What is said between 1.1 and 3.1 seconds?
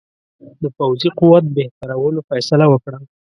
قوت بهترولو فیصله وکړه.